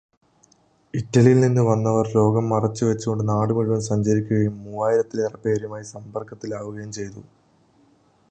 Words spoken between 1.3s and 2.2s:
നിന്നു വന്നവർ